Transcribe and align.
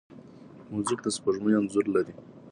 موزیک 0.71 0.99
د 1.03 1.07
سپوږمۍ 1.15 1.53
انځور 1.57 1.85
لري. 1.95 2.13